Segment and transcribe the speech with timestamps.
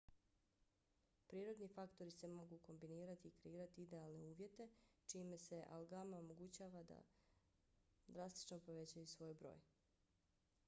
[1.31, 4.65] prirodni faktori se mogu kombinirati i kreirati idealne uvjete
[5.11, 6.97] čime se algama omogućava da
[8.07, 9.61] drastično povećaju svoj broj